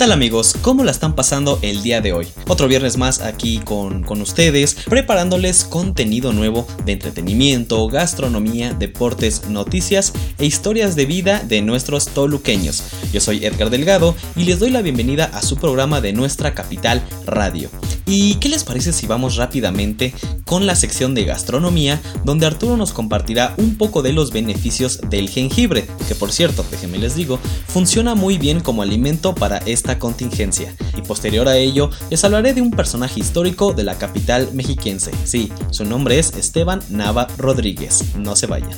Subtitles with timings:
[0.00, 0.54] Tal amigos?
[0.62, 2.26] ¿Cómo la están pasando el día de hoy?
[2.48, 10.14] Otro viernes más aquí con, con, ustedes, preparándoles contenido nuevo de entretenimiento, gastronomía, deportes, noticias
[10.38, 12.82] e historias de vida de nuestros toluqueños.
[13.12, 17.02] Yo soy Edgar Delgado y les doy la bienvenida a su programa de nuestra capital
[17.26, 17.68] radio.
[18.12, 20.12] ¿Y qué les parece si vamos rápidamente
[20.44, 25.30] con la sección de gastronomía, donde Arturo nos compartirá un poco de los beneficios del
[25.30, 27.38] jengibre, que por cierto, déjenme les digo,
[27.68, 30.74] funciona muy bien como alimento para esta contingencia.
[30.98, 35.12] Y posterior a ello, les hablaré de un personaje histórico de la capital mexiquense.
[35.22, 38.16] Sí, su nombre es Esteban Nava Rodríguez.
[38.16, 38.76] No se vayan.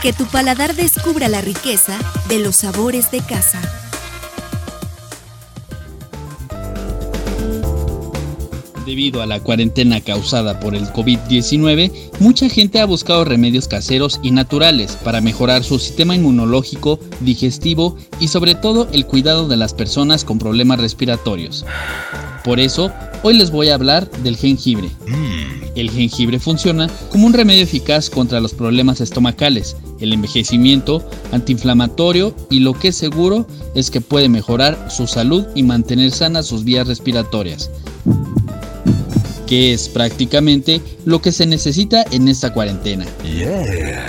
[0.00, 1.98] Que tu paladar descubra la riqueza
[2.30, 3.60] de los sabores de casa.
[8.90, 14.32] Debido a la cuarentena causada por el COVID-19, mucha gente ha buscado remedios caseros y
[14.32, 20.24] naturales para mejorar su sistema inmunológico, digestivo y sobre todo el cuidado de las personas
[20.24, 21.64] con problemas respiratorios.
[22.42, 22.90] Por eso,
[23.22, 24.90] hoy les voy a hablar del jengibre.
[25.76, 32.58] El jengibre funciona como un remedio eficaz contra los problemas estomacales, el envejecimiento, antiinflamatorio y
[32.58, 33.46] lo que es seguro
[33.76, 37.70] es que puede mejorar su salud y mantener sanas sus vías respiratorias
[39.50, 43.04] que es prácticamente lo que se necesita en esta cuarentena.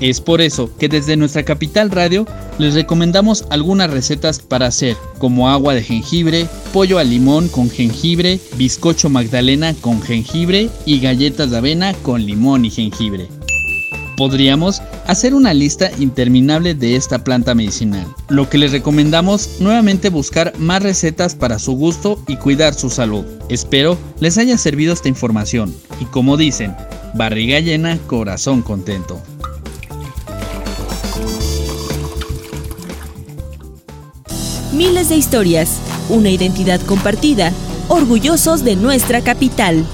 [0.00, 2.24] Es por eso que desde nuestra capital radio
[2.58, 8.38] les recomendamos algunas recetas para hacer, como agua de jengibre, pollo al limón con jengibre,
[8.56, 13.26] bizcocho magdalena con jengibre y galletas de avena con limón y jengibre.
[14.16, 20.52] Podríamos hacer una lista interminable de esta planta medicinal, lo que les recomendamos nuevamente buscar
[20.58, 23.24] más recetas para su gusto y cuidar su salud.
[23.48, 26.76] Espero les haya servido esta información y como dicen,
[27.14, 29.20] barriga llena, corazón contento.
[34.72, 37.52] Miles de historias, una identidad compartida,
[37.88, 39.84] orgullosos de nuestra capital.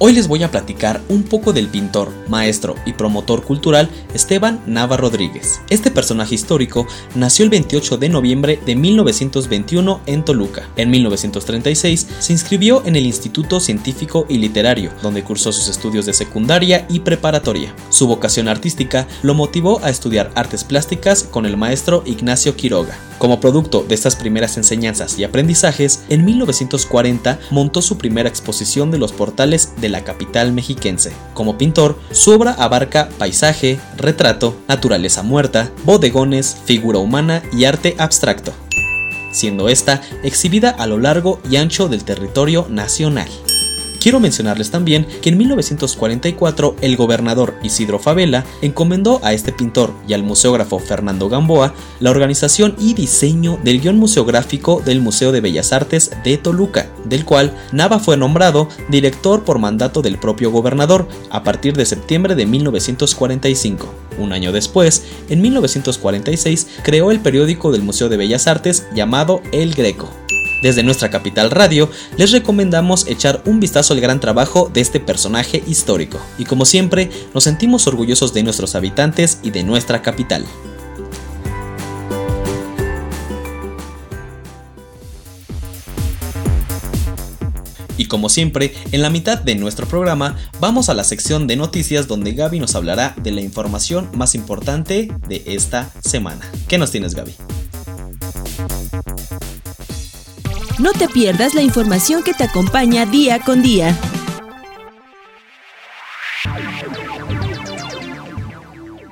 [0.00, 4.96] Hoy les voy a platicar un poco del pintor, maestro y promotor cultural Esteban Nava
[4.96, 5.60] Rodríguez.
[5.70, 10.68] Este personaje histórico nació el 28 de noviembre de 1921 en Toluca.
[10.76, 16.12] En 1936 se inscribió en el Instituto Científico y Literario, donde cursó sus estudios de
[16.12, 17.72] secundaria y preparatoria.
[17.90, 22.98] Su vocación artística lo motivó a estudiar artes plásticas con el maestro Ignacio Quiroga.
[23.18, 28.98] Como producto de estas primeras enseñanzas y aprendizajes, en 1940 montó su primera exposición de
[28.98, 31.12] los portales de la capital mexiquense.
[31.34, 38.52] Como pintor, su obra abarca paisaje, retrato, naturaleza muerta, bodegones, figura humana y arte abstracto,
[39.30, 43.28] siendo esta exhibida a lo largo y ancho del territorio nacional.
[44.04, 50.12] Quiero mencionarles también que en 1944 el gobernador Isidro Favela encomendó a este pintor y
[50.12, 55.72] al museógrafo Fernando Gamboa la organización y diseño del guion museográfico del Museo de Bellas
[55.72, 61.42] Artes de Toluca, del cual Nava fue nombrado director por mandato del propio gobernador a
[61.42, 63.88] partir de septiembre de 1945.
[64.18, 69.72] Un año después, en 1946, creó el periódico del Museo de Bellas Artes llamado El
[69.72, 70.10] Greco.
[70.64, 75.62] Desde nuestra capital radio, les recomendamos echar un vistazo al gran trabajo de este personaje
[75.66, 76.18] histórico.
[76.38, 80.46] Y como siempre, nos sentimos orgullosos de nuestros habitantes y de nuestra capital.
[87.98, 92.08] Y como siempre, en la mitad de nuestro programa vamos a la sección de noticias
[92.08, 96.50] donde Gaby nos hablará de la información más importante de esta semana.
[96.68, 97.34] ¿Qué nos tienes Gaby?
[100.80, 103.96] No te pierdas la información que te acompaña día con día.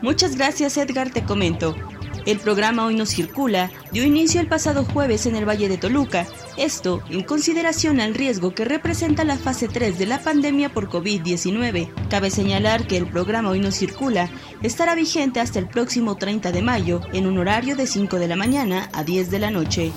[0.00, 1.76] Muchas gracias Edgar, te comento.
[2.26, 6.26] El programa Hoy nos circula dio inicio el pasado jueves en el Valle de Toluca,
[6.56, 11.92] esto en consideración al riesgo que representa la fase 3 de la pandemia por COVID-19.
[12.10, 14.28] Cabe señalar que el programa Hoy nos circula
[14.62, 18.34] estará vigente hasta el próximo 30 de mayo en un horario de 5 de la
[18.34, 19.92] mañana a 10 de la noche.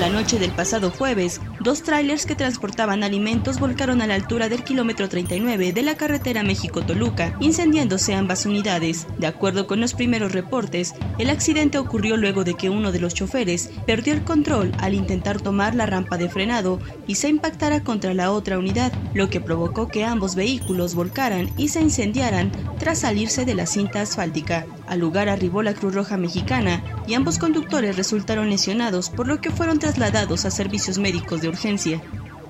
[0.00, 4.64] La noche del pasado jueves, dos tráilers que transportaban alimentos volcaron a la altura del
[4.64, 9.06] kilómetro 39 de la carretera México-Toluca, incendiándose ambas unidades.
[9.18, 13.14] De acuerdo con los primeros reportes, el accidente ocurrió luego de que uno de los
[13.14, 18.12] choferes perdió el control al intentar tomar la rampa de frenado y se impactara contra
[18.12, 23.46] la otra unidad, lo que provocó que ambos vehículos volcaran y se incendiaran tras salirse
[23.46, 24.66] de la cinta asfáltica.
[24.86, 29.50] Al lugar arribó la Cruz Roja Mexicana y ambos conductores resultaron lesionados, por lo que
[29.50, 31.53] fueron trasladados a servicios médicos de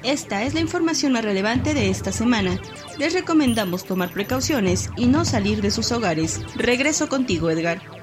[0.03, 2.61] Esta es la información más relevante de esta semana.
[2.99, 6.41] Les recomendamos tomar precauciones y no salir de sus hogares.
[6.57, 7.94] Regreso contigo, Edgar.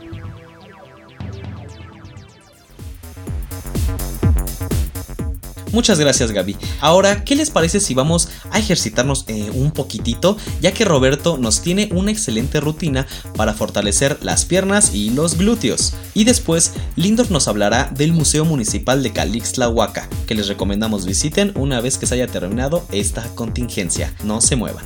[5.72, 6.58] Muchas gracias Gaby.
[6.80, 10.38] Ahora, ¿qué les parece si vamos a ejercitarnos eh, un poquitito?
[10.62, 15.94] Ya que Roberto nos tiene una excelente rutina para fortalecer las piernas y los glúteos.
[16.14, 21.82] Y después, Lindor nos hablará del Museo Municipal de Calixtlahuaca, que les recomendamos visiten una
[21.82, 24.14] vez que se haya terminado esta contingencia.
[24.24, 24.86] No se muevan.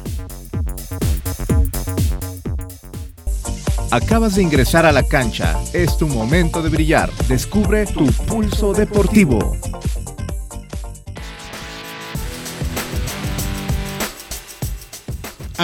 [3.91, 5.57] Acabas de ingresar a la cancha.
[5.71, 7.11] Es tu momento de brillar.
[7.29, 9.55] Descubre tu pulso deportivo.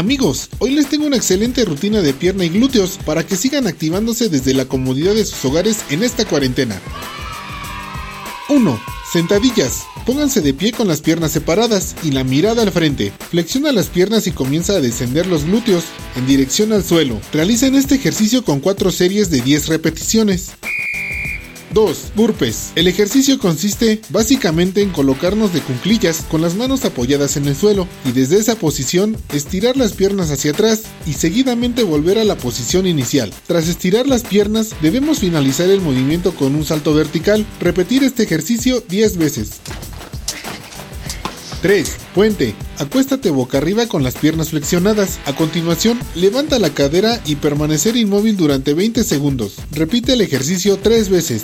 [0.01, 4.29] Amigos, hoy les tengo una excelente rutina de pierna y glúteos para que sigan activándose
[4.29, 6.81] desde la comodidad de sus hogares en esta cuarentena.
[8.49, 8.81] 1.
[9.13, 9.83] Sentadillas.
[10.07, 13.13] Pónganse de pie con las piernas separadas y la mirada al frente.
[13.29, 15.83] Flexiona las piernas y comienza a descender los glúteos
[16.15, 17.21] en dirección al suelo.
[17.31, 20.53] Realicen este ejercicio con 4 series de 10 repeticiones.
[21.73, 22.13] 2.
[22.15, 22.71] Burpes.
[22.75, 27.87] El ejercicio consiste básicamente en colocarnos de cunclillas con las manos apoyadas en el suelo
[28.05, 32.87] y desde esa posición estirar las piernas hacia atrás y seguidamente volver a la posición
[32.87, 33.33] inicial.
[33.47, 37.45] Tras estirar las piernas debemos finalizar el movimiento con un salto vertical.
[37.59, 39.61] Repetir este ejercicio 10 veces.
[41.61, 41.97] 3.
[42.15, 42.55] Puente.
[42.77, 45.19] Acuéstate boca arriba con las piernas flexionadas.
[45.25, 49.55] A continuación, levanta la cadera y permanecer inmóvil durante 20 segundos.
[49.71, 51.43] Repite el ejercicio 3 veces.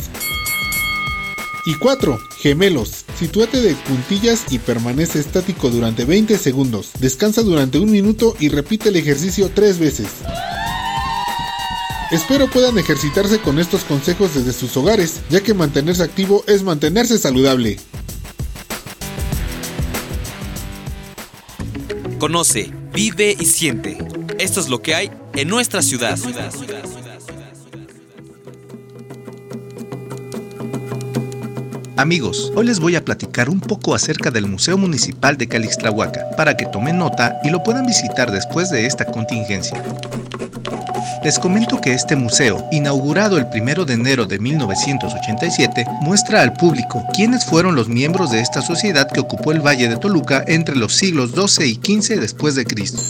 [1.65, 2.17] Y 4.
[2.39, 3.05] Gemelos.
[3.19, 6.91] Sitúate de puntillas y permanece estático durante 20 segundos.
[6.99, 10.07] Descansa durante un minuto y repite el ejercicio 3 veces.
[12.09, 17.17] Espero puedan ejercitarse con estos consejos desde sus hogares, ya que mantenerse activo es mantenerse
[17.17, 17.77] saludable.
[22.19, 23.97] Conoce, vive y siente.
[24.39, 26.17] Esto es lo que hay en nuestra ciudad.
[31.95, 36.57] Amigos, hoy les voy a platicar un poco acerca del Museo Municipal de Calixtlahuaca para
[36.57, 39.83] que tomen nota y lo puedan visitar después de esta contingencia.
[41.27, 47.03] Les comento que este museo, inaugurado el 1 de enero de 1987, muestra al público
[47.13, 50.95] quiénes fueron los miembros de esta sociedad que ocupó el Valle de Toluca entre los
[50.95, 53.01] siglos XII y XV después de Cristo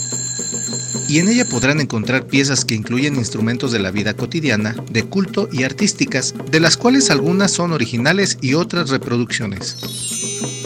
[1.08, 5.48] y en ella podrán encontrar piezas que incluyen instrumentos de la vida cotidiana, de culto
[5.52, 10.07] y artísticas, de las cuales algunas son originales y otras reproducciones.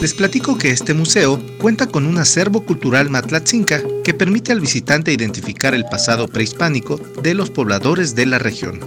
[0.01, 5.13] Les platico que este museo cuenta con un acervo cultural matlatzinca que permite al visitante
[5.13, 8.81] identificar el pasado prehispánico de los pobladores de la región.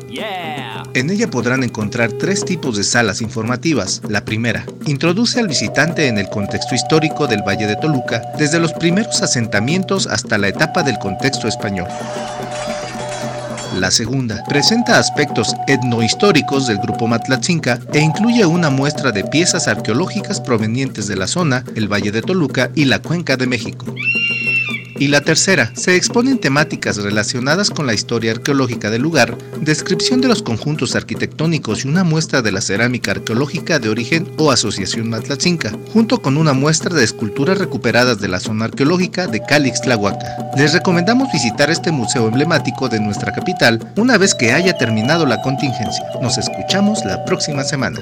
[0.95, 4.01] En ella podrán encontrar tres tipos de salas informativas.
[4.09, 8.73] La primera, introduce al visitante en el contexto histórico del Valle de Toluca, desde los
[8.73, 11.89] primeros asentamientos hasta la etapa del contexto español.
[13.77, 20.41] La segunda presenta aspectos etnohistóricos del grupo Matlatzinca e incluye una muestra de piezas arqueológicas
[20.41, 23.85] provenientes de la zona, el Valle de Toluca y la Cuenca de México.
[24.99, 30.29] Y la tercera, se exponen temáticas relacionadas con la historia arqueológica del lugar, descripción de
[30.29, 35.73] los conjuntos arquitectónicos y una muestra de la cerámica arqueológica de origen o asociación Matlatzinca,
[35.93, 40.53] junto con una muestra de esculturas recuperadas de la zona arqueológica de Calix-Tlahuaca.
[40.57, 45.43] Les recomendamos visitar este museo emblemático de nuestra capital una vez que haya terminado la
[45.43, 46.07] contingencia.
[46.23, 48.01] Nos escuchamos la próxima semana.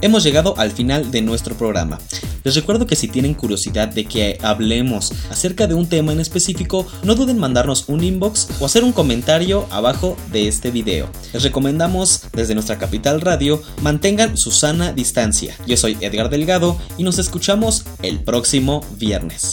[0.00, 1.98] Hemos llegado al final de nuestro programa.
[2.44, 6.86] Les recuerdo que si tienen curiosidad de que hablemos acerca de un tema en específico,
[7.02, 11.08] no duden en mandarnos un inbox o hacer un comentario abajo de este video.
[11.32, 15.54] Les recomendamos desde nuestra capital radio mantengan su sana distancia.
[15.66, 19.52] Yo soy Edgar Delgado y nos escuchamos el próximo viernes.